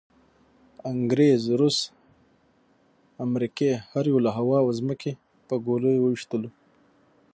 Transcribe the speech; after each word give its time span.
انګریز، 0.91 1.41
روس، 1.59 1.77
امریکې 3.25 3.71
هر 3.91 4.03
یوه 4.11 4.21
له 4.25 4.31
هوا 4.37 4.57
او 4.63 4.69
ځمکې 4.79 5.11
په 5.47 5.55
ګولیو 5.65 6.01
وویشتلو. 6.03 6.49